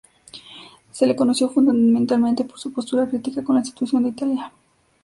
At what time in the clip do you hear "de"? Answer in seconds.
4.01-4.09